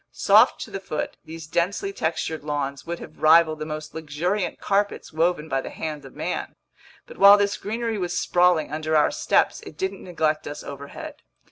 Soft 0.11 0.59
to 0.61 0.71
the 0.71 0.79
foot, 0.79 1.15
these 1.25 1.45
densely 1.45 1.93
textured 1.93 2.43
lawns 2.43 2.87
would 2.87 2.97
have 2.97 3.19
rivaled 3.21 3.59
the 3.59 3.67
most 3.67 3.93
luxuriant 3.93 4.59
carpets 4.59 5.13
woven 5.13 5.47
by 5.47 5.61
the 5.61 5.69
hand 5.69 6.05
of 6.05 6.15
man. 6.15 6.55
But 7.05 7.19
while 7.19 7.37
this 7.37 7.55
greenery 7.55 7.99
was 7.99 8.17
sprawling 8.19 8.71
under 8.73 8.95
our 8.97 9.11
steps, 9.11 9.61
it 9.61 9.77
didn't 9.77 10.03
neglect 10.03 10.47
us 10.47 10.63
overhead. 10.63 11.21